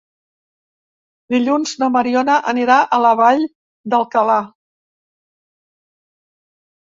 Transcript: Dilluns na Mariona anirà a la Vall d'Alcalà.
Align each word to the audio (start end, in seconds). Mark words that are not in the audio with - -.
Dilluns 1.33 1.73
na 1.81 1.89
Mariona 1.95 2.37
anirà 2.51 2.77
a 2.97 2.97
la 3.05 3.11
Vall 3.19 3.45
d'Alcalà. 3.95 4.41